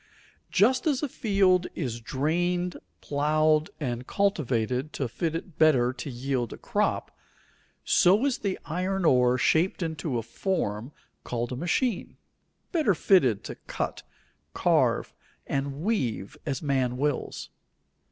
[0.49, 6.51] Just as a field is drained, plowed, and cultivated to fit it better to yield
[6.51, 7.15] a crop,
[7.83, 10.91] so is the iron ore shaped into a form
[11.23, 12.17] called a machine,
[12.71, 14.01] better fitted to cut,
[14.55, 15.13] carve,
[15.45, 17.51] and weave as man wills.